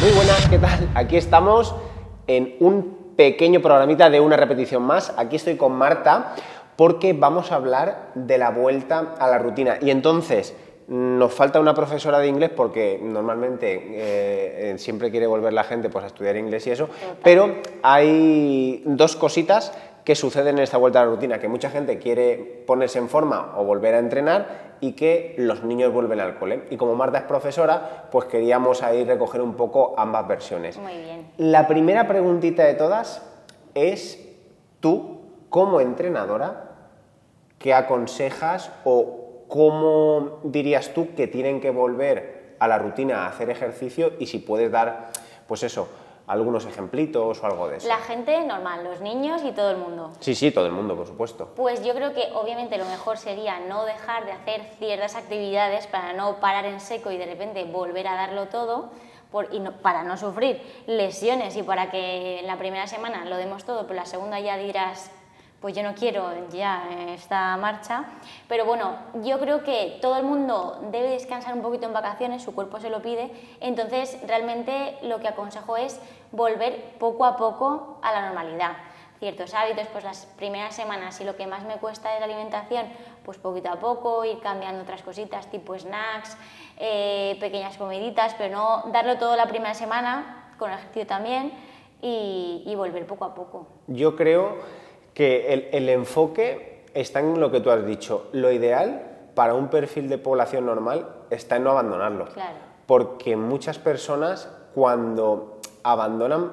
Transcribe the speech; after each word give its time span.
Muy 0.00 0.10
buenas, 0.12 0.48
¿qué 0.48 0.58
tal? 0.58 0.88
Aquí 0.94 1.16
estamos 1.16 1.74
en 2.28 2.54
un 2.60 3.14
pequeño 3.16 3.60
programita 3.60 4.08
de 4.08 4.20
una 4.20 4.36
repetición 4.36 4.84
más. 4.84 5.12
Aquí 5.16 5.34
estoy 5.34 5.56
con 5.56 5.72
Marta 5.72 6.36
porque 6.76 7.14
vamos 7.14 7.50
a 7.50 7.56
hablar 7.56 8.12
de 8.14 8.38
la 8.38 8.50
vuelta 8.50 9.16
a 9.18 9.26
la 9.26 9.38
rutina. 9.38 9.78
Y 9.82 9.90
entonces, 9.90 10.54
nos 10.86 11.34
falta 11.34 11.58
una 11.58 11.74
profesora 11.74 12.20
de 12.20 12.28
inglés 12.28 12.50
porque 12.54 13.00
normalmente 13.02 13.74
eh, 13.74 14.70
eh, 14.70 14.78
siempre 14.78 15.10
quiere 15.10 15.26
volver 15.26 15.52
la 15.52 15.64
gente 15.64 15.90
pues, 15.90 16.04
a 16.04 16.06
estudiar 16.06 16.36
inglés 16.36 16.68
y 16.68 16.70
eso, 16.70 16.88
pero 17.24 17.56
hay 17.82 18.82
dos 18.86 19.16
cositas 19.16 19.72
que 20.08 20.14
suceden 20.14 20.56
en 20.56 20.62
esta 20.64 20.78
vuelta 20.78 21.02
a 21.02 21.04
la 21.04 21.10
rutina, 21.10 21.38
que 21.38 21.48
mucha 21.48 21.68
gente 21.68 21.98
quiere 21.98 22.64
ponerse 22.66 22.98
en 22.98 23.10
forma 23.10 23.52
o 23.58 23.64
volver 23.64 23.94
a 23.94 23.98
entrenar 23.98 24.76
y 24.80 24.92
que 24.92 25.34
los 25.36 25.64
niños 25.64 25.92
vuelven 25.92 26.18
al 26.18 26.38
cole. 26.38 26.62
Y 26.70 26.78
como 26.78 26.94
Marta 26.94 27.18
es 27.18 27.24
profesora, 27.24 28.08
pues 28.10 28.24
queríamos 28.24 28.82
ahí 28.82 29.04
recoger 29.04 29.42
un 29.42 29.52
poco 29.52 29.94
ambas 29.98 30.26
versiones. 30.26 30.78
Muy 30.78 30.96
bien. 30.96 31.30
La 31.36 31.68
primera 31.68 32.08
preguntita 32.08 32.64
de 32.64 32.72
todas 32.72 33.20
es, 33.74 34.26
tú, 34.80 35.20
como 35.50 35.78
entrenadora, 35.82 36.70
¿qué 37.58 37.74
aconsejas 37.74 38.72
o 38.84 39.44
cómo 39.46 40.38
dirías 40.42 40.94
tú 40.94 41.14
que 41.16 41.26
tienen 41.26 41.60
que 41.60 41.68
volver 41.68 42.54
a 42.58 42.66
la 42.66 42.78
rutina 42.78 43.26
a 43.26 43.28
hacer 43.28 43.50
ejercicio 43.50 44.12
y 44.18 44.24
si 44.24 44.38
puedes 44.38 44.72
dar, 44.72 45.10
pues 45.46 45.64
eso, 45.64 45.86
algunos 46.28 46.66
ejemplitos 46.66 47.42
o 47.42 47.46
algo 47.46 47.68
de 47.68 47.78
eso. 47.78 47.88
La 47.88 47.98
gente 47.98 48.40
normal, 48.44 48.84
los 48.84 49.00
niños 49.00 49.42
y 49.44 49.52
todo 49.52 49.70
el 49.70 49.78
mundo. 49.78 50.12
Sí, 50.20 50.34
sí, 50.34 50.50
todo 50.50 50.66
el 50.66 50.72
mundo, 50.72 50.94
por 50.94 51.06
supuesto. 51.06 51.52
Pues 51.56 51.82
yo 51.82 51.94
creo 51.94 52.12
que 52.12 52.28
obviamente 52.34 52.76
lo 52.76 52.84
mejor 52.84 53.16
sería 53.16 53.58
no 53.60 53.84
dejar 53.84 54.26
de 54.26 54.32
hacer 54.32 54.62
ciertas 54.78 55.16
actividades 55.16 55.86
para 55.86 56.12
no 56.12 56.36
parar 56.36 56.66
en 56.66 56.80
seco 56.80 57.10
y 57.10 57.16
de 57.16 57.26
repente 57.26 57.64
volver 57.64 58.06
a 58.06 58.14
darlo 58.14 58.46
todo. 58.46 58.90
Por, 59.30 59.52
y 59.52 59.60
no, 59.60 59.72
para 59.72 60.04
no 60.04 60.16
sufrir 60.16 60.62
lesiones 60.86 61.54
y 61.56 61.62
para 61.62 61.90
que 61.90 62.40
en 62.40 62.46
la 62.46 62.56
primera 62.56 62.86
semana 62.86 63.26
lo 63.26 63.36
demos 63.36 63.64
todo, 63.64 63.86
pero 63.86 63.96
la 63.96 64.06
segunda 64.06 64.40
ya 64.40 64.56
dirás, 64.56 65.10
pues 65.60 65.74
yo 65.74 65.82
no 65.82 65.94
quiero 65.94 66.48
ya 66.50 66.88
esta 67.08 67.56
marcha. 67.56 68.04
Pero 68.48 68.64
bueno, 68.64 68.96
yo 69.22 69.38
creo 69.38 69.64
que 69.64 69.98
todo 70.00 70.16
el 70.16 70.24
mundo 70.24 70.78
debe 70.90 71.10
descansar 71.10 71.54
un 71.54 71.62
poquito 71.62 71.86
en 71.86 71.92
vacaciones, 71.92 72.42
su 72.42 72.54
cuerpo 72.54 72.80
se 72.80 72.90
lo 72.90 73.02
pide, 73.02 73.30
entonces 73.60 74.18
realmente 74.26 74.98
lo 75.02 75.18
que 75.20 75.28
aconsejo 75.28 75.76
es 75.76 76.00
volver 76.32 76.94
poco 76.98 77.24
a 77.24 77.36
poco 77.36 77.98
a 78.02 78.12
la 78.12 78.22
normalidad. 78.26 78.72
Ciertos 79.18 79.52
hábitos, 79.52 79.88
pues 79.88 80.04
las 80.04 80.26
primeras 80.36 80.76
semanas 80.76 81.20
y 81.20 81.24
lo 81.24 81.34
que 81.34 81.48
más 81.48 81.64
me 81.64 81.74
cuesta 81.78 82.14
es 82.14 82.20
la 82.20 82.26
alimentación, 82.26 82.86
pues 83.24 83.36
poquito 83.36 83.68
a 83.68 83.76
poco, 83.76 84.24
ir 84.24 84.38
cambiando 84.38 84.82
otras 84.82 85.02
cositas 85.02 85.50
tipo 85.50 85.76
snacks, 85.76 86.36
eh, 86.76 87.36
pequeñas 87.40 87.76
comiditas, 87.76 88.34
pero 88.34 88.56
no 88.56 88.84
darlo 88.92 89.18
todo 89.18 89.34
la 89.34 89.46
primera 89.46 89.74
semana, 89.74 90.52
con 90.56 90.70
ejercicio 90.70 91.04
también, 91.04 91.52
y, 92.00 92.62
y 92.64 92.76
volver 92.76 93.08
poco 93.08 93.24
a 93.24 93.34
poco. 93.34 93.66
Yo 93.88 94.14
creo 94.14 94.58
que 95.18 95.52
el, 95.52 95.68
el, 95.72 95.88
enfoque 95.88 96.84
está 96.94 97.18
en 97.18 97.40
lo 97.40 97.50
que 97.50 97.58
tú 97.58 97.72
has 97.72 97.84
dicho. 97.84 98.28
Lo 98.30 98.52
ideal 98.52 99.02
para 99.34 99.54
un 99.54 99.66
perfil 99.66 100.08
de 100.08 100.16
población 100.16 100.64
normal 100.64 101.08
está 101.28 101.56
en 101.56 101.64
no 101.64 101.70
abandonarlo. 101.72 102.26
Claro. 102.26 102.54
Porque 102.86 103.34
muchas 103.34 103.80
personas 103.80 104.48
cuando 104.76 105.58
abandonan, 105.82 106.52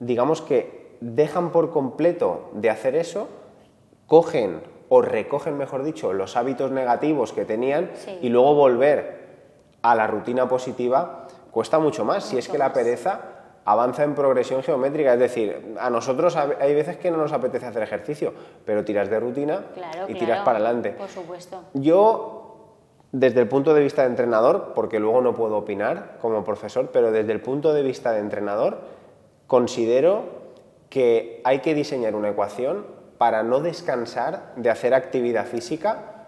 digamos 0.00 0.42
que 0.42 0.98
dejan 1.00 1.50
por 1.50 1.70
completo 1.70 2.50
de 2.52 2.68
hacer 2.68 2.94
eso, 2.94 3.26
cogen 4.06 4.60
o 4.90 5.00
recogen, 5.00 5.56
mejor 5.56 5.82
dicho, 5.82 6.12
los 6.12 6.36
hábitos 6.36 6.72
negativos 6.72 7.32
que 7.32 7.46
tenían 7.46 7.90
Sí. 7.94 8.18
y 8.20 8.28
luego 8.28 8.54
volver 8.54 9.28
a 9.80 9.94
la 9.94 10.06
rutina 10.06 10.46
positiva 10.46 11.26
cuesta 11.50 11.78
mucho 11.78 12.04
más. 12.04 12.24
si 12.24 12.36
es 12.36 12.50
que 12.50 12.58
la 12.58 12.74
pereza 12.74 13.22
avanza 13.64 14.04
en 14.04 14.14
progresión 14.14 14.62
geométrica, 14.62 15.14
es 15.14 15.20
decir, 15.20 15.74
a 15.80 15.90
nosotros 15.90 16.36
hay 16.36 16.74
veces 16.74 16.96
que 16.98 17.10
no 17.10 17.16
nos 17.16 17.32
apetece 17.32 17.66
hacer 17.66 17.82
ejercicio, 17.82 18.32
pero 18.64 18.84
tiras 18.84 19.08
de 19.08 19.20
rutina 19.20 19.64
Claro, 19.74 20.04
y 20.04 20.12
claro, 20.12 20.18
tiras 20.18 20.40
para 20.44 20.58
adelante. 20.58 20.90
Por 20.90 21.08
supuesto. 21.08 21.62
Yo, 21.72 22.74
desde 23.12 23.40
el 23.40 23.48
punto 23.48 23.72
de 23.72 23.82
vista 23.82 24.02
de 24.02 24.08
entrenador, 24.08 24.72
porque 24.74 25.00
luego 25.00 25.20
no 25.22 25.34
puedo 25.34 25.56
opinar 25.56 26.18
como 26.20 26.44
profesor, 26.44 26.90
pero 26.92 27.10
desde 27.10 27.32
el 27.32 27.40
punto 27.40 27.72
de 27.72 27.82
vista 27.82 28.12
de 28.12 28.20
entrenador, 28.20 28.80
considero 29.46 30.44
que 30.90 31.40
hay 31.44 31.60
que 31.60 31.74
diseñar 31.74 32.14
una 32.14 32.30
ecuación 32.30 32.86
para 33.18 33.42
no 33.42 33.60
descansar 33.60 34.52
de 34.56 34.70
hacer 34.70 34.92
actividad 34.92 35.46
física 35.46 36.26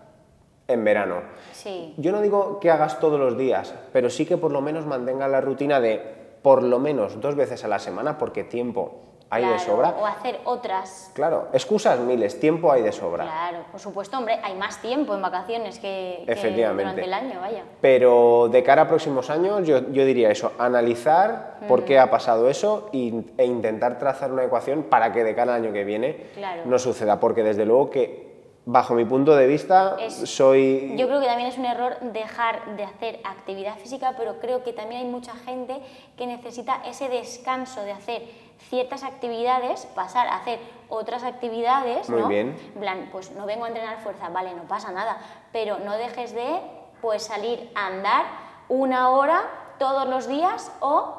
en 0.69 0.85
verano. 0.85 1.17
Sí. 1.53 1.95
Yo 1.97 2.13
no 2.13 2.21
digo 2.21 2.59
que 2.61 2.71
hagas 2.71 2.99
todos 2.99 3.21
los 3.21 3.37
días, 3.37 3.75
pero 3.93 4.11
sí 4.11 4.27
que 4.27 4.37
por 4.37 4.51
lo 4.51 4.61
menos 4.61 4.87
mantengas 4.87 5.31
la 5.31 5.41
rutina 5.41 5.81
de 5.81 6.26
por 6.43 6.63
lo 6.63 6.79
menos 6.79 7.21
dos 7.21 7.35
veces 7.35 7.65
a 7.65 7.69
la 7.69 7.79
semana, 7.79 8.19
porque 8.19 8.45
tiempo 8.45 9.01
hay 9.29 9.45
de 9.45 9.59
sobra. 9.59 9.91
O 10.01 10.07
hacer 10.07 10.39
otras. 10.45 11.11
Claro, 11.13 11.49
excusas 11.53 11.99
miles, 11.99 12.39
tiempo 12.39 12.71
hay 12.71 12.83
de 12.83 12.93
sobra. 12.93 13.25
Claro, 13.25 13.59
por 13.73 13.81
supuesto, 13.81 14.17
hombre, 14.17 14.39
hay 14.41 14.55
más 14.55 14.79
tiempo 14.81 15.17
en 15.17 15.23
vacaciones 15.23 15.81
que, 15.81 16.23
durante 16.25 17.05
el 17.05 17.13
año, 17.13 17.41
vaya. 17.41 17.65
Pero 17.81 18.49
de 18.53 18.63
cara 18.63 18.83
a 18.83 18.89
próximos 18.89 19.29
años, 19.29 19.67
yo, 19.67 19.81
yo 19.91 20.05
diría 20.05 20.31
eso, 20.31 20.53
analizar 20.61 21.59
por 21.67 21.85
qué 21.85 21.99
ha 21.99 22.09
pasado 22.09 22.49
eso 22.49 22.89
y- 22.93 23.25
e 23.37 23.45
intentar 23.45 23.99
trazar 23.99 24.31
una 24.31 24.45
ecuación 24.45 24.85
para 24.85 25.13
que 25.13 25.25
de 25.25 25.35
cara 25.35 25.57
al 25.57 25.65
año 25.65 25.73
que 25.73 25.83
viene 25.83 26.27
Claro. 26.35 26.63
no 26.65 26.79
suceda, 26.79 27.19
porque 27.19 27.43
desde 27.43 27.65
luego 27.67 27.91
que, 27.91 28.26
bajo 28.67 28.95
mi 28.95 29.05
punto 29.05 29.35
de 29.37 29.47
vista, 29.47 29.97
Es- 30.01 30.29
soy... 30.29 30.95
Yo 30.99 31.07
creo 31.07 31.21
que 31.21 31.27
también 31.27 31.49
es 31.49 31.57
un 31.57 31.65
error 31.65 31.99
dejar 32.01 32.77
de 32.77 32.83
hacer 32.83 33.21
actividad 33.25 33.77
física, 33.79 34.15
pero 34.19 34.41
creo 34.41 34.65
que 34.65 34.73
también 34.73 35.03
hay 35.03 35.07
mucha 35.09 35.33
gente 35.37 35.81
que 36.17 36.27
necesita 36.27 36.83
ese 36.85 37.09
descanso 37.09 37.83
de 37.83 37.93
hacer 37.93 38.23
ciertas 38.69 39.05
actividades, 39.05 39.87
pasar 39.95 40.27
a 40.27 40.37
hacer 40.39 40.59
otras 40.89 41.23
actividades, 41.23 42.11
Muy 42.11 42.21
¿no? 42.23 42.29
bien. 42.29 42.57
En 42.75 42.81
plan, 42.81 43.09
pues 43.13 43.31
no 43.31 43.47
vengo 43.47 43.67
a 43.67 43.69
entrenar 43.69 44.01
fuerza, 44.01 44.31
vale, 44.31 44.53
no 44.55 44.65
pasa 44.65 44.91
nada, 44.91 45.17
pero 45.53 45.79
no 45.79 45.97
dejes 45.97 46.35
de 46.35 46.59
pues 47.01 47.23
salir 47.23 47.71
a 47.77 47.87
andar 47.87 48.25
una 48.69 49.11
hora 49.11 49.45
todos 49.79 50.09
los 50.09 50.27
días 50.27 50.73
o 50.81 51.15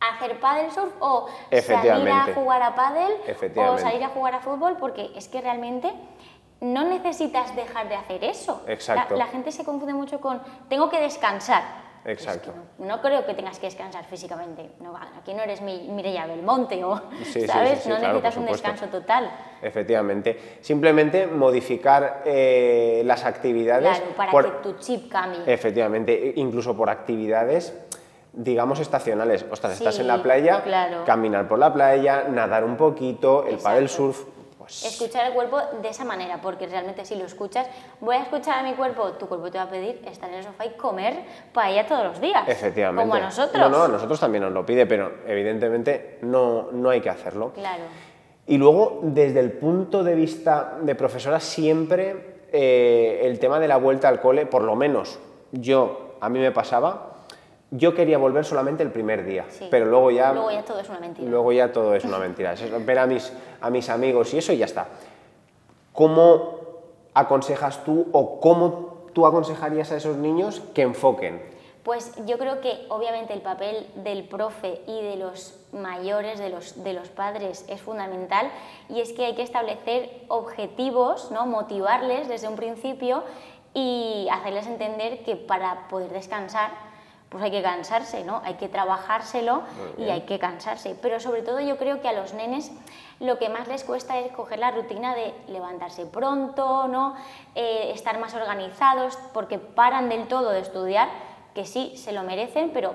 hacer 0.00 0.40
paddle 0.40 0.70
surf 0.72 0.92
o 0.98 1.28
salir 1.62 2.10
a 2.10 2.34
jugar 2.34 2.62
a 2.62 2.74
paddle 2.74 3.14
o 3.68 3.78
salir 3.78 4.02
a 4.02 4.08
jugar 4.08 4.34
a 4.34 4.40
fútbol 4.40 4.76
porque 4.78 5.10
es 5.14 5.28
que 5.28 5.40
realmente 5.40 5.92
no 6.60 6.84
necesitas 6.84 7.54
dejar 7.54 7.88
de 7.88 7.96
hacer 7.96 8.24
eso. 8.24 8.62
Exacto. 8.66 9.14
La, 9.16 9.26
la 9.26 9.30
gente 9.30 9.52
se 9.52 9.64
confunde 9.64 9.94
mucho 9.94 10.20
con 10.20 10.40
tengo 10.68 10.88
que 10.88 11.00
descansar. 11.00 11.84
Exacto. 12.08 12.50
Es 12.50 12.54
que 12.54 12.82
no, 12.84 12.96
no 12.96 13.02
creo 13.02 13.26
que 13.26 13.34
tengas 13.34 13.58
que 13.58 13.66
descansar 13.66 14.04
físicamente. 14.04 14.70
No, 14.78 14.96
aquí 14.96 15.34
no 15.34 15.42
eres 15.42 15.60
mi, 15.60 15.88
Mireia 15.88 16.24
Belmonte 16.26 16.84
o, 16.84 17.02
Sí, 17.24 17.40
¿sabes? 17.48 17.78
sí, 17.78 17.84
sí, 17.84 17.88
no 17.88 17.96
claro, 17.96 18.14
necesitas 18.14 18.36
un 18.36 18.46
descanso 18.46 18.86
total. 18.86 19.28
Efectivamente. 19.60 20.58
Simplemente 20.60 21.26
modificar 21.26 22.22
eh, 22.24 23.02
las 23.04 23.24
actividades. 23.24 23.98
Claro, 23.98 24.14
para 24.16 24.30
por- 24.30 24.44
que 24.62 24.68
tu 24.68 24.78
chip 24.78 25.10
cambie. 25.10 25.40
Efectivamente, 25.52 26.32
incluso 26.36 26.76
por 26.76 26.90
actividades, 26.90 27.74
digamos, 28.32 28.78
estacionales. 28.78 29.44
Ostras, 29.50 29.72
estás 29.72 29.98
en 29.98 30.06
la 30.06 30.22
playa, 30.22 30.62
claro. 30.62 31.04
caminar 31.04 31.48
por 31.48 31.58
la 31.58 31.72
playa, 31.74 32.24
nadar 32.30 32.62
un 32.64 32.76
poquito, 32.76 33.42
el 33.42 33.54
Exacto. 33.54 33.64
paddle 33.64 33.88
surf. 33.88 34.24
Pues, 34.66 34.84
Escuchar 34.84 35.26
el 35.26 35.32
cuerpo 35.32 35.60
de 35.80 35.88
esa 35.88 36.04
manera, 36.04 36.40
porque 36.42 36.66
realmente 36.66 37.04
si 37.04 37.14
lo 37.14 37.24
escuchas, 37.24 37.68
voy 38.00 38.16
a 38.16 38.22
escuchar 38.22 38.58
a 38.58 38.62
mi 38.64 38.74
cuerpo, 38.74 39.12
tu 39.12 39.28
cuerpo 39.28 39.48
te 39.48 39.58
va 39.58 39.64
a 39.64 39.70
pedir 39.70 40.02
estar 40.04 40.28
en 40.28 40.34
el 40.34 40.42
sofá 40.42 40.66
y 40.66 40.70
comer 40.70 41.22
paella 41.52 41.86
todos 41.86 42.02
los 42.02 42.20
días. 42.20 42.42
efectivamente. 42.48 43.08
Como 43.08 43.14
a 43.14 43.20
nosotros. 43.26 43.60
No, 43.60 43.68
no, 43.68 43.84
a 43.84 43.88
nosotros 43.88 44.18
también 44.18 44.42
nos 44.42 44.52
lo 44.52 44.66
pide, 44.66 44.84
pero 44.84 45.18
evidentemente 45.24 46.18
no, 46.22 46.72
no 46.72 46.90
hay 46.90 47.00
que 47.00 47.10
hacerlo. 47.10 47.52
Claro. 47.54 47.84
Y 48.48 48.58
luego, 48.58 48.98
desde 49.02 49.38
el 49.38 49.52
punto 49.52 50.02
de 50.02 50.16
vista 50.16 50.78
de 50.82 50.96
profesora, 50.96 51.38
siempre 51.38 52.44
eh, 52.52 53.20
el 53.22 53.38
tema 53.38 53.60
de 53.60 53.68
la 53.68 53.76
vuelta 53.76 54.08
al 54.08 54.20
cole, 54.20 54.46
por 54.46 54.62
lo 54.62 54.74
menos 54.74 55.20
yo, 55.52 56.16
a 56.20 56.28
mí 56.28 56.40
me 56.40 56.50
pasaba, 56.50 57.15
yo 57.70 57.94
quería 57.94 58.18
volver 58.18 58.44
solamente 58.44 58.82
el 58.82 58.90
primer 58.92 59.24
día, 59.24 59.44
Sí. 59.48 59.68
pero 59.70 59.86
luego 59.86 60.10
ya, 60.10 60.32
Luego 60.32 60.50
ya 60.50 60.62
todo 60.64 60.80
es 60.80 60.88
una 60.88 61.00
mentira. 61.00 61.28
luego 61.30 61.52
ya 61.52 61.72
todo 61.72 61.94
es 61.94 62.04
una 62.04 62.18
mentira. 62.18 62.52
Es 62.52 62.86
ver 62.86 62.98
a 62.98 63.06
mis, 63.06 63.32
a 63.60 63.70
mis 63.70 63.88
amigos 63.88 64.32
y 64.34 64.38
eso 64.38 64.52
y 64.52 64.58
ya 64.58 64.66
está. 64.66 64.86
¿Cómo 65.92 66.60
aconsejas 67.14 67.84
tú 67.84 68.06
o 68.12 68.40
cómo 68.40 69.08
tú 69.12 69.26
aconsejarías 69.26 69.90
a 69.92 69.96
esos 69.96 70.16
niños 70.16 70.60
que 70.74 70.82
enfoquen? 70.82 71.42
Pues 71.82 72.12
yo 72.26 72.36
creo 72.36 72.60
que 72.60 72.84
obviamente 72.88 73.32
el 73.32 73.40
papel 73.42 73.86
del 73.94 74.24
profe 74.24 74.80
y 74.88 75.02
de 75.02 75.16
los 75.16 75.56
mayores, 75.72 76.38
de 76.40 76.48
los, 76.48 76.82
de 76.82 76.92
los 76.92 77.08
padres, 77.08 77.64
es 77.68 77.80
fundamental 77.80 78.50
y 78.88 79.00
es 79.00 79.12
que 79.12 79.24
hay 79.24 79.34
que 79.36 79.42
establecer 79.42 80.10
objetivos, 80.28 81.30
¿no? 81.30 81.46
motivarles 81.46 82.26
desde 82.28 82.48
un 82.48 82.56
principio 82.56 83.22
y 83.72 84.26
hacerles 84.32 84.66
entender 84.66 85.22
que 85.22 85.36
para 85.36 85.86
poder 85.88 86.10
descansar 86.10 86.70
pues 87.28 87.42
hay 87.42 87.50
que 87.50 87.62
cansarse, 87.62 88.24
¿no? 88.24 88.40
Hay 88.44 88.54
que 88.54 88.68
trabajárselo 88.68 89.62
y 89.98 90.10
hay 90.10 90.22
que 90.22 90.38
cansarse. 90.38 90.96
Pero 91.00 91.20
sobre 91.20 91.42
todo 91.42 91.60
yo 91.60 91.76
creo 91.76 92.00
que 92.00 92.08
a 92.08 92.12
los 92.12 92.34
nenes 92.34 92.70
lo 93.18 93.38
que 93.38 93.48
más 93.48 93.66
les 93.68 93.84
cuesta 93.84 94.18
es 94.18 94.30
coger 94.32 94.58
la 94.58 94.70
rutina 94.70 95.14
de 95.14 95.34
levantarse 95.48 96.06
pronto, 96.06 96.88
¿no? 96.88 97.14
Eh, 97.54 97.90
estar 97.94 98.18
más 98.18 98.34
organizados, 98.34 99.18
porque 99.32 99.58
paran 99.58 100.08
del 100.08 100.28
todo 100.28 100.50
de 100.50 100.60
estudiar, 100.60 101.08
que 101.54 101.64
sí, 101.64 101.96
se 101.96 102.12
lo 102.12 102.22
merecen, 102.22 102.70
pero 102.72 102.94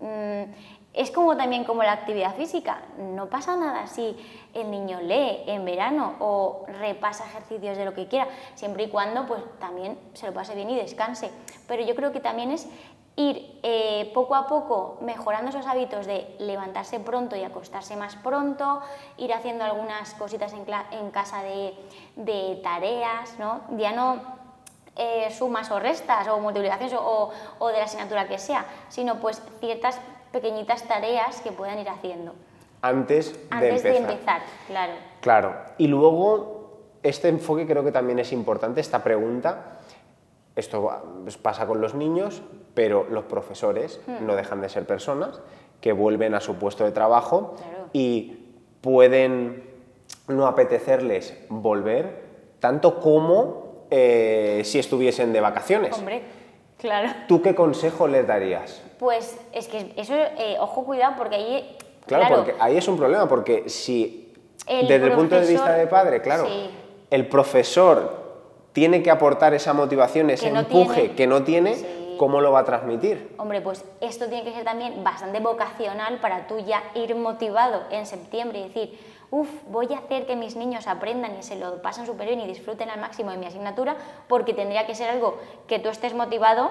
Mm, 0.00 0.44
es 0.92 1.10
como 1.12 1.36
también 1.36 1.64
como 1.64 1.82
la 1.82 1.92
actividad 1.92 2.34
física. 2.34 2.82
No 2.98 3.26
pasa 3.26 3.54
nada 3.56 3.86
si 3.86 4.16
el 4.54 4.70
niño 4.70 5.00
lee 5.00 5.42
en 5.46 5.64
verano 5.64 6.16
o 6.18 6.64
repasa 6.66 7.26
ejercicios 7.26 7.76
de 7.76 7.84
lo 7.84 7.94
que 7.94 8.08
quiera, 8.08 8.26
siempre 8.54 8.84
y 8.84 8.88
cuando 8.88 9.26
pues 9.26 9.42
también 9.60 9.96
se 10.14 10.26
lo 10.26 10.34
pase 10.34 10.54
bien 10.54 10.70
y 10.70 10.76
descanse. 10.76 11.30
Pero 11.68 11.84
yo 11.84 11.94
creo 11.94 12.10
que 12.10 12.20
también 12.20 12.50
es 12.50 12.66
ir 13.16 13.58
eh, 13.62 14.10
poco 14.14 14.34
a 14.34 14.46
poco 14.46 14.98
mejorando 15.02 15.50
esos 15.50 15.66
hábitos 15.66 16.06
de 16.06 16.34
levantarse 16.38 17.00
pronto 17.00 17.36
y 17.36 17.42
acostarse 17.42 17.96
más 17.96 18.16
pronto, 18.16 18.80
ir 19.18 19.32
haciendo 19.32 19.64
algunas 19.64 20.14
cositas 20.14 20.52
en, 20.52 21.10
casa 21.10 21.42
de, 21.42 22.60
tareas, 22.62 23.38
¿no? 23.38 23.60
Ya 23.76 23.92
no 23.92 24.20
eh, 24.96 25.30
sumas 25.30 25.70
o 25.70 25.78
restas 25.78 26.28
o 26.28 26.40
multiplicaciones 26.40 26.94
o, 26.94 27.30
o 27.58 27.68
de 27.68 27.78
la 27.78 27.84
asignatura 27.84 28.26
que 28.26 28.38
sea, 28.38 28.64
sino 28.88 29.20
pues 29.20 29.42
ciertas 29.60 30.00
pequeñitas 30.32 30.84
tareas 30.84 31.40
que 31.40 31.52
puedan 31.52 31.78
ir 31.78 31.88
haciendo. 31.88 32.34
Antes, 32.82 33.38
Antes 33.50 33.82
de, 33.82 33.96
empezar. 33.98 34.40
claro. 34.66 34.92
Claro. 35.20 35.54
Y 35.76 35.86
luego, 35.86 36.78
este 37.02 37.28
enfoque 37.28 37.66
creo 37.66 37.84
que 37.84 37.92
también 37.92 38.18
es 38.18 38.32
importante, 38.32 38.80
esta 38.80 39.02
pregunta. 39.04 39.80
Esto 40.60 40.90
pues, 41.22 41.38
pasa 41.38 41.66
con 41.66 41.80
los 41.80 41.94
niños, 41.94 42.42
pero 42.74 43.06
los 43.10 43.24
profesores 43.24 43.98
hmm. 44.06 44.26
no 44.26 44.36
dejan 44.36 44.60
de 44.60 44.68
ser 44.68 44.84
personas 44.84 45.40
que 45.80 45.92
vuelven 45.92 46.34
a 46.34 46.40
su 46.40 46.56
puesto 46.56 46.84
de 46.84 46.92
trabajo 46.92 47.56
y 47.94 48.46
pueden 48.82 49.64
no 50.28 50.46
apetecerles 50.46 51.34
volver 51.48 52.24
tanto 52.60 53.00
como 53.00 53.86
eh, 53.90 54.60
si 54.64 54.78
estuviesen 54.78 55.32
de 55.32 55.40
vacaciones. 55.40 55.96
Hombre, 55.96 56.24
claro. 56.76 57.08
¿Tú 57.26 57.40
qué 57.40 57.54
consejo 57.54 58.06
les 58.06 58.26
darías? 58.26 58.82
Pues 58.98 59.38
es 59.54 59.66
que 59.66 59.94
eso, 59.96 60.14
eh, 60.14 60.56
ojo, 60.60 60.84
cuidado, 60.84 61.14
porque 61.16 61.36
ahí... 61.36 61.78
Claro, 62.04 62.36
porque 62.36 62.54
ahí 62.60 62.76
es 62.76 62.86
un 62.86 62.98
problema, 62.98 63.26
porque 63.26 63.70
si 63.70 64.34
desde 64.66 65.06
el 65.06 65.12
punto 65.12 65.40
de 65.40 65.46
vista 65.46 65.72
de 65.72 65.86
padre, 65.86 66.20
claro, 66.20 66.46
el 67.10 67.26
profesor 67.28 68.19
tiene 68.72 69.02
que 69.02 69.10
aportar 69.10 69.54
esa 69.54 69.72
motivación, 69.72 70.30
ese 70.30 70.48
empuje 70.48 71.12
que 71.12 71.26
no 71.26 71.42
tiene, 71.42 71.76
¿cómo 72.18 72.40
lo 72.40 72.52
va 72.52 72.60
a 72.60 72.64
transmitir? 72.64 73.34
Hombre, 73.38 73.60
pues 73.60 73.84
esto 74.00 74.26
tiene 74.26 74.44
que 74.44 74.52
ser 74.52 74.64
también 74.64 75.02
bastante 75.02 75.40
vocacional 75.40 76.18
para 76.18 76.46
tú 76.46 76.58
ya 76.58 76.82
ir 76.94 77.14
motivado 77.16 77.82
en 77.90 78.06
septiembre 78.06 78.60
y 78.60 78.62
decir, 78.64 78.98
uff, 79.30 79.48
voy 79.68 79.92
a 79.92 79.98
hacer 79.98 80.26
que 80.26 80.36
mis 80.36 80.56
niños 80.56 80.86
aprendan 80.86 81.36
y 81.38 81.42
se 81.42 81.56
lo 81.56 81.82
pasen 81.82 82.06
súper 82.06 82.28
bien 82.28 82.40
y 82.40 82.46
disfruten 82.46 82.90
al 82.90 83.00
máximo 83.00 83.30
de 83.30 83.38
mi 83.38 83.46
asignatura, 83.46 83.96
porque 84.28 84.54
tendría 84.54 84.86
que 84.86 84.94
ser 84.94 85.10
algo 85.10 85.38
que 85.66 85.78
tú 85.78 85.88
estés 85.88 86.14
motivado 86.14 86.70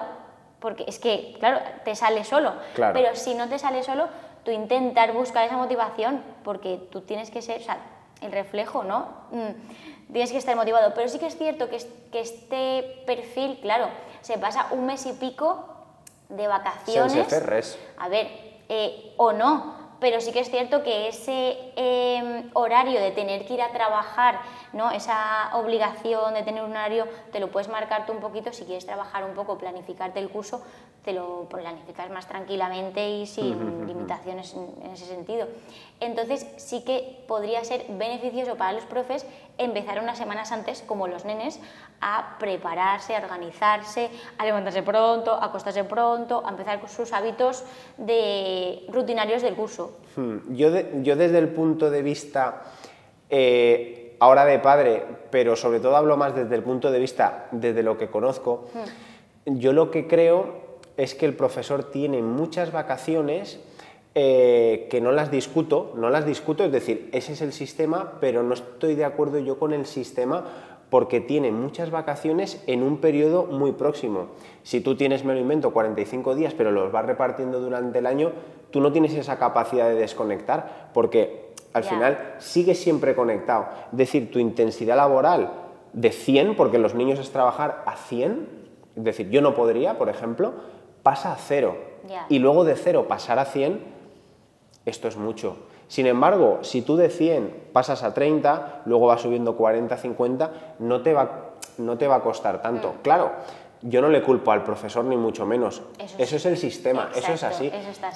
porque 0.60 0.84
es 0.86 0.98
que, 0.98 1.36
claro, 1.38 1.58
te 1.84 1.96
sale 1.96 2.22
solo. 2.24 2.52
Pero 2.76 3.16
si 3.16 3.34
no 3.34 3.48
te 3.48 3.58
sale 3.58 3.82
solo, 3.82 4.08
tú 4.44 4.50
intentar 4.50 5.12
buscar 5.12 5.46
esa 5.46 5.56
motivación, 5.56 6.22
porque 6.44 6.78
tú 6.90 7.00
tienes 7.00 7.30
que 7.30 7.42
ser, 7.42 7.60
o 7.60 7.64
sea, 7.64 7.78
el 8.20 8.32
reflejo, 8.32 8.84
¿no? 8.84 9.08
Mm, 9.30 10.12
tienes 10.12 10.32
que 10.32 10.38
estar 10.38 10.56
motivado. 10.56 10.92
Pero 10.94 11.08
sí 11.08 11.18
que 11.18 11.26
es 11.26 11.36
cierto 11.36 11.68
que, 11.68 11.78
que 12.12 12.20
este 12.20 13.02
perfil, 13.06 13.58
claro, 13.60 13.88
se 14.20 14.38
pasa 14.38 14.66
un 14.70 14.86
mes 14.86 15.06
y 15.06 15.12
pico 15.12 15.64
de 16.28 16.46
vacaciones. 16.46 17.12
A 17.98 18.08
ver, 18.08 18.28
eh, 18.68 19.14
o 19.16 19.32
no, 19.32 19.74
pero 20.00 20.20
sí 20.20 20.32
que 20.32 20.40
es 20.40 20.50
cierto 20.50 20.82
que 20.82 21.08
ese 21.08 21.56
em, 21.76 22.50
horario 22.54 23.00
de 23.00 23.10
tener 23.10 23.46
que 23.46 23.54
ir 23.54 23.62
a 23.62 23.70
trabajar, 23.70 24.40
¿no? 24.72 24.90
esa 24.90 25.50
obligación 25.54 26.34
de 26.34 26.42
tener 26.42 26.62
un 26.64 26.70
horario, 26.70 27.06
te 27.32 27.38
lo 27.40 27.50
puedes 27.50 27.68
marcar 27.68 28.06
tú 28.06 28.12
un 28.12 28.20
poquito, 28.20 28.52
si 28.52 28.64
quieres 28.64 28.86
trabajar 28.86 29.24
un 29.24 29.34
poco, 29.34 29.58
planificarte 29.58 30.18
el 30.18 30.30
curso, 30.30 30.62
te 31.04 31.12
lo 31.12 31.48
planificas 31.48 32.10
más 32.10 32.28
tranquilamente 32.28 33.08
y 33.08 33.26
sin 33.26 33.86
limitaciones 33.86 34.54
en 34.54 34.90
ese 34.90 35.06
sentido. 35.06 35.46
Entonces 36.00 36.46
sí 36.56 36.82
que 36.82 37.22
podría 37.26 37.64
ser 37.64 37.86
beneficioso 37.88 38.56
para 38.56 38.72
los 38.72 38.84
profes 38.84 39.26
empezar 39.56 40.00
unas 40.00 40.18
semanas 40.18 40.52
antes, 40.52 40.82
como 40.82 41.06
los 41.06 41.24
nenes, 41.24 41.60
a 42.00 42.36
prepararse, 42.38 43.16
a 43.16 43.20
organizarse, 43.20 44.10
a 44.38 44.44
levantarse 44.44 44.82
pronto, 44.82 45.32
a 45.32 45.46
acostarse 45.46 45.84
pronto, 45.84 46.42
a 46.44 46.50
empezar 46.50 46.80
con 46.80 46.88
sus 46.88 47.12
hábitos 47.12 47.64
de 47.96 48.84
rutinarios 48.88 49.42
del 49.42 49.54
curso. 49.54 49.98
Hmm. 50.16 50.54
Yo, 50.54 50.70
yo 51.02 51.16
desde 51.16 51.38
el 51.38 51.48
punto 51.48 51.90
de 51.90 52.02
vista 52.02 52.62
eh, 53.28 54.16
ahora 54.18 54.44
de 54.44 54.58
padre, 54.58 55.06
pero 55.30 55.56
sobre 55.56 55.80
todo 55.80 55.96
hablo 55.96 56.16
más 56.16 56.34
desde 56.34 56.54
el 56.54 56.62
punto 56.62 56.90
de 56.90 56.98
vista 56.98 57.46
desde 57.52 57.82
lo 57.82 57.96
que 57.96 58.08
conozco, 58.08 58.68
hmm. 59.46 59.56
yo 59.58 59.72
lo 59.72 59.90
que 59.90 60.06
creo 60.06 60.69
es 61.00 61.14
que 61.14 61.24
el 61.24 61.32
profesor 61.32 61.84
tiene 61.84 62.20
muchas 62.20 62.72
vacaciones 62.72 63.58
eh, 64.14 64.86
que 64.90 65.00
no 65.00 65.12
las 65.12 65.30
discuto, 65.30 65.94
no 65.96 66.10
las 66.10 66.26
discuto, 66.26 66.62
es 66.62 66.70
decir, 66.70 67.08
ese 67.12 67.32
es 67.32 67.40
el 67.40 67.54
sistema, 67.54 68.18
pero 68.20 68.42
no 68.42 68.52
estoy 68.52 68.94
de 68.96 69.06
acuerdo 69.06 69.38
yo 69.38 69.58
con 69.58 69.72
el 69.72 69.86
sistema 69.86 70.44
porque 70.90 71.22
tiene 71.22 71.52
muchas 71.52 71.90
vacaciones 71.90 72.62
en 72.66 72.82
un 72.82 72.98
periodo 72.98 73.46
muy 73.46 73.72
próximo. 73.72 74.26
Si 74.62 74.82
tú 74.82 74.94
tienes, 74.94 75.24
me 75.24 75.32
lo 75.32 75.40
invento, 75.40 75.72
45 75.72 76.34
días, 76.34 76.52
pero 76.52 76.70
los 76.70 76.92
vas 76.92 77.06
repartiendo 77.06 77.60
durante 77.60 78.00
el 78.00 78.06
año, 78.06 78.32
tú 78.70 78.82
no 78.82 78.92
tienes 78.92 79.14
esa 79.14 79.38
capacidad 79.38 79.88
de 79.88 79.94
desconectar, 79.94 80.90
porque 80.92 81.54
al 81.72 81.84
final 81.84 82.34
sigues 82.38 82.78
siempre 82.78 83.14
conectado. 83.14 83.68
Es 83.92 83.96
decir, 83.96 84.30
tu 84.30 84.38
intensidad 84.38 84.96
laboral 84.96 85.50
de 85.94 86.10
100, 86.10 86.56
porque 86.56 86.78
los 86.78 86.94
niños 86.94 87.18
es 87.18 87.30
trabajar 87.30 87.84
a 87.86 87.96
100, 87.96 88.60
es 88.96 89.04
decir, 89.04 89.30
yo 89.30 89.40
no 89.40 89.54
podría, 89.54 89.96
por 89.96 90.10
ejemplo, 90.10 90.52
pasa 91.02 91.32
a 91.32 91.36
cero. 91.36 91.76
Y 92.28 92.38
luego 92.38 92.64
de 92.64 92.76
cero 92.76 93.06
pasar 93.08 93.38
a 93.38 93.44
100 93.44 94.00
esto 94.86 95.08
es 95.08 95.16
mucho. 95.16 95.56
Sin 95.88 96.06
embargo, 96.06 96.58
si 96.62 96.82
tú 96.82 96.96
de 96.96 97.10
100 97.10 97.68
pasas 97.72 98.02
a 98.02 98.14
30, 98.14 98.82
luego 98.86 99.06
vas 99.06 99.20
subiendo 99.20 99.56
40, 99.56 99.96
50, 99.96 100.52
no 100.78 101.02
te 101.02 101.12
va, 101.12 101.50
no 101.78 101.98
te 101.98 102.06
va 102.06 102.16
a 102.16 102.20
costar 102.22 102.62
tanto. 102.62 102.92
Mm. 102.92 103.02
Claro, 103.02 103.32
yo 103.82 104.00
no 104.00 104.08
le 104.08 104.22
culpo 104.22 104.52
al 104.52 104.62
profesor 104.62 105.04
ni 105.04 105.16
mucho 105.16 105.46
menos. 105.46 105.82
Eso, 106.18 106.36
es 106.36 106.46
el 106.46 106.56
sistema, 106.56 107.10
eso 107.14 107.32
es 107.32 107.42
así. 107.42 107.72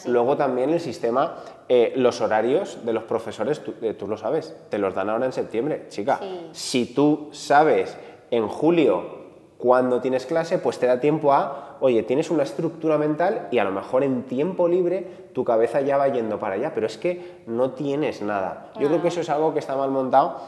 Luego 0.06 0.36
también 0.36 0.70
el 0.70 0.80
sistema, 0.80 1.36
eh, 1.68 1.92
los 1.96 2.20
horarios 2.20 2.84
de 2.84 2.92
los 2.92 3.04
profesores, 3.04 3.60
eh, 3.82 3.94
tú, 3.94 4.06
lo 4.06 4.16
sabes, 4.16 4.54
te 4.68 4.78
los 4.78 4.94
dan 4.94 5.10
ahora 5.10 5.26
en 5.26 5.32
septiembre. 5.32 5.86
Chica, 5.88 6.20
si 6.52 6.86
tú 6.86 7.28
sabes 7.32 7.96
en 8.30 8.46
julio 8.46 9.24
cuando 9.58 10.00
tienes 10.00 10.26
clase, 10.26 10.58
pues 10.58 10.78
te 10.78 10.86
da 10.86 11.00
tiempo 11.00 11.32
a, 11.32 11.63
oye, 11.80 12.02
tienes 12.02 12.30
una 12.30 12.42
estructura 12.42 12.98
mental 12.98 13.48
y 13.50 13.58
a 13.58 13.64
lo 13.64 13.70
mejor 13.70 14.04
en 14.04 14.24
tiempo 14.24 14.68
libre 14.68 15.06
tu 15.32 15.44
cabeza 15.44 15.80
ya 15.80 15.96
va 15.96 16.08
yendo 16.08 16.38
para 16.38 16.54
allá, 16.54 16.72
pero 16.74 16.86
es 16.86 16.96
que 16.98 17.42
no 17.46 17.72
tienes 17.72 18.22
nada. 18.22 18.70
Yo 18.78 18.88
creo 18.88 19.02
que 19.02 19.08
eso 19.08 19.20
es 19.20 19.28
algo 19.28 19.52
que 19.52 19.58
está 19.58 19.76
mal 19.76 19.90
montado, 19.90 20.40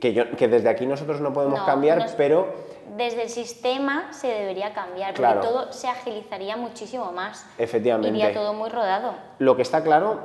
que, 0.00 0.12
yo, 0.12 0.30
que 0.36 0.48
desde 0.48 0.68
aquí 0.68 0.86
nosotros 0.86 1.20
no 1.20 1.32
podemos 1.32 1.60
cambiar, 1.62 2.06
pero... 2.16 2.46
Desde 2.96 3.22
el 3.22 3.28
sistema 3.30 4.12
se 4.12 4.28
debería 4.28 4.72
cambiar, 4.72 5.14
porque 5.14 5.34
todo 5.40 5.72
se 5.72 5.88
agilizaría 5.88 6.56
muchísimo 6.56 7.12
más. 7.12 7.46
Efectivamente. 7.58 8.16
Iría 8.16 8.32
todo 8.32 8.52
muy 8.52 8.68
rodado. 8.68 9.14
Lo 9.38 9.56
que 9.56 9.62
está 9.62 9.82
claro 9.82 10.20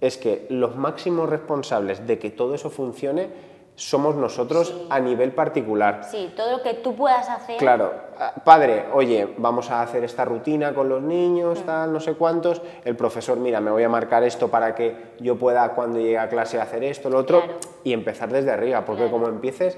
es 0.00 0.16
que 0.18 0.46
los 0.50 0.76
máximos 0.76 1.28
responsables 1.28 2.06
de 2.06 2.18
que 2.18 2.30
todo 2.30 2.54
eso 2.54 2.68
funcione 2.68 3.53
somos 3.76 4.14
nosotros 4.14 4.72
a 4.88 5.00
nivel 5.00 5.32
particular. 5.32 6.04
Sí, 6.08 6.32
todo 6.36 6.58
lo 6.58 6.62
que 6.62 6.74
tú 6.74 6.94
puedas 6.94 7.28
hacer. 7.28 7.56
Claro, 7.56 7.92
ah, 8.18 8.32
padre, 8.44 8.86
oye, 8.92 9.34
vamos 9.36 9.70
a 9.70 9.82
hacer 9.82 10.04
esta 10.04 10.24
rutina 10.24 10.72
con 10.74 10.88
los 10.88 11.02
niños, 11.02 11.60
mm. 11.60 11.66
tal, 11.66 11.92
no 11.92 11.98
sé 11.98 12.14
cuántos. 12.14 12.62
El 12.84 12.96
profesor, 12.96 13.36
mira, 13.36 13.60
me 13.60 13.70
voy 13.70 13.82
a 13.82 13.88
marcar 13.88 14.22
esto 14.22 14.48
para 14.48 14.74
que 14.74 15.14
yo 15.18 15.36
pueda 15.36 15.68
cuando 15.70 15.98
llegue 15.98 16.18
a 16.18 16.28
clase 16.28 16.60
hacer 16.60 16.84
esto, 16.84 17.10
lo 17.10 17.18
otro, 17.18 17.42
y 17.82 17.92
empezar 17.92 18.30
desde 18.30 18.52
arriba, 18.52 18.84
porque 18.84 19.10
como 19.10 19.26
empieces, 19.26 19.76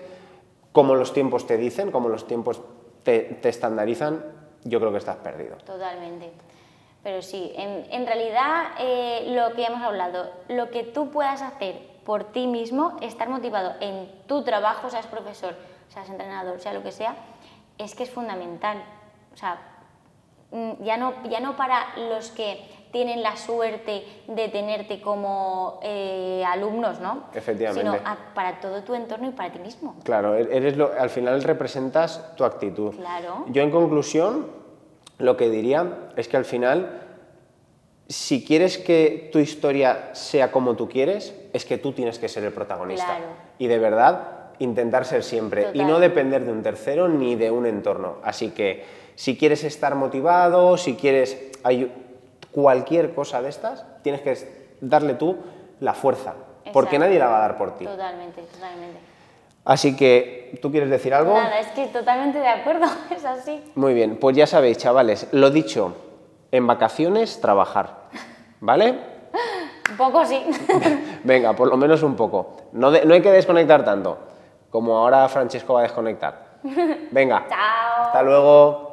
como 0.72 0.94
los 0.94 1.14
tiempos 1.14 1.46
te 1.46 1.56
dicen, 1.56 1.90
como 1.90 2.10
los 2.10 2.26
tiempos 2.26 2.60
te, 3.02 3.38
estandarizan, 3.48 4.22
yo 4.64 4.78
creo 4.78 4.92
que 4.92 4.98
estás 4.98 5.16
perdido. 5.16 5.56
Totalmente. 5.64 6.32
Pero 7.02 7.22
sí, 7.22 7.52
en, 7.56 8.04
realidad 8.04 8.72
eh, 8.80 9.26
lo 9.28 9.54
que 9.54 9.64
hemos 9.64 9.80
hablado, 9.80 10.28
lo 10.48 10.70
que 10.70 10.82
tú 10.82 11.10
puedas 11.10 11.40
hacer 11.40 11.95
por 12.06 12.24
ti 12.32 12.46
mismo, 12.46 12.96
estar 13.02 13.28
motivado 13.28 13.74
en 13.80 14.08
tu 14.28 14.44
trabajo, 14.44 14.88
seas 14.88 15.08
profesor, 15.08 15.54
seas 15.88 16.08
entrenador, 16.08 16.60
sea 16.60 16.72
lo 16.72 16.82
que 16.84 16.92
sea, 16.92 17.16
es 17.78 17.96
que 17.96 18.04
es 18.04 18.10
fundamental. 18.10 18.82
O 19.34 19.36
sea, 19.36 19.58
mm, 20.52 20.84
ya 20.84 20.96
no, 20.96 21.14
ya 21.28 21.40
no 21.40 21.56
para 21.56 21.84
los 22.08 22.30
que 22.30 22.64
tienen 22.92 23.22
la 23.22 23.36
suerte 23.36 24.04
de 24.28 24.48
tenerte 24.48 25.00
como 25.00 25.80
eh, 25.82 26.44
alumnos, 26.46 27.00
¿no? 27.00 27.24
Efectivamente. 27.34 27.98
Sino 27.98 28.16
para 28.34 28.60
todo 28.60 28.84
tu 28.84 28.94
entorno 28.94 29.28
y 29.28 29.32
para 29.32 29.52
ti 29.52 29.58
mismo. 29.58 29.96
Claro, 30.04 30.36
e-, 30.36 30.56
eres 30.56 30.76
lo, 30.76 30.92
al 30.98 31.10
final 31.10 31.42
representas 31.42 32.36
tu 32.36 32.44
actitud. 32.44 32.94
Claro. 32.94 33.44
Yo 33.48 33.62
en 33.62 33.72
conclusión, 33.72 34.46
lo 35.18 35.36
que 35.36 35.50
diría 35.50 36.10
es 36.16 36.28
que 36.28 36.36
al 36.36 36.44
final 36.44 37.05
si 38.08 38.44
quieres 38.44 38.78
que 38.78 39.30
tu 39.32 39.38
historia 39.38 40.10
sea 40.12 40.52
como 40.52 40.76
tú 40.76 40.88
quieres, 40.88 41.34
es 41.52 41.64
que 41.64 41.78
tú 41.78 41.92
tienes 41.92 42.18
que 42.18 42.28
ser 42.28 42.44
el 42.44 42.52
protagonista. 42.52 43.18
Y 43.58 43.66
de 43.66 43.78
verdad, 43.78 44.28
intentar 44.58 45.04
ser 45.04 45.22
siempre 45.22 45.68
y 45.74 45.84
no 45.84 45.98
depender 45.98 46.44
de 46.44 46.52
un 46.52 46.62
tercero 46.62 47.08
ni 47.08 47.34
de 47.34 47.50
un 47.50 47.66
entorno. 47.66 48.16
Así 48.22 48.50
que 48.50 48.84
si 49.14 49.36
quieres 49.36 49.64
estar 49.64 49.94
motivado, 49.94 50.76
si 50.76 50.94
quieres... 50.94 51.36
cualquier 52.52 53.12
cosa 53.14 53.42
de 53.42 53.50
estas, 53.50 53.84
tienes 54.02 54.22
que 54.22 54.34
darle 54.80 55.14
tú 55.14 55.36
la 55.80 55.92
fuerza, 55.92 56.34
porque 56.72 56.98
nadie 56.98 57.18
la 57.18 57.26
va 57.26 57.36
a 57.36 57.40
dar 57.40 57.58
por 57.58 57.76
ti. 57.76 57.84
Totalmente, 57.84 58.40
totalmente. 58.40 58.98
Así 59.66 59.96
que, 59.96 60.58
¿tú 60.62 60.70
quieres 60.70 60.88
decir 60.88 61.12
algo? 61.12 61.34
Nada, 61.34 61.58
es 61.58 61.66
que 61.72 61.86
totalmente 61.88 62.38
de 62.38 62.48
acuerdo, 62.48 62.86
es 63.14 63.24
así. 63.24 63.62
Muy 63.74 63.94
bien, 63.94 64.16
pues 64.16 64.36
ya 64.36 64.46
sabéis, 64.46 64.78
chavales, 64.78 65.26
lo 65.32 65.50
dicho, 65.50 65.96
en 66.50 66.66
vacaciones 66.66 67.40
trabajar, 67.40 68.08
¿vale? 68.60 68.98
Un 69.90 69.96
poco 69.96 70.24
sí. 70.24 70.44
Venga, 71.24 71.52
por 71.54 71.68
lo 71.68 71.76
menos 71.76 72.02
un 72.02 72.16
poco. 72.16 72.56
No, 72.72 72.90
de- 72.90 73.04
no 73.04 73.14
hay 73.14 73.22
que 73.22 73.30
desconectar 73.30 73.84
tanto, 73.84 74.18
como 74.70 74.96
ahora 74.98 75.28
Francesco 75.28 75.74
va 75.74 75.80
a 75.80 75.82
desconectar. 75.84 76.46
Venga, 77.10 77.46
Chao. 77.48 78.04
hasta 78.06 78.22
luego. 78.22 78.85